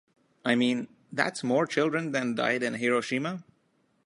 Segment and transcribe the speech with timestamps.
[0.43, 3.43] I mean, that's more children than died in Hiroshima.